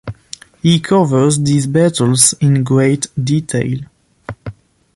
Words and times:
He 0.63 0.79
covers 0.79 1.37
these 1.37 1.67
battles 1.67 2.33
in 2.41 2.63
great 2.63 3.05
detail. 3.23 3.81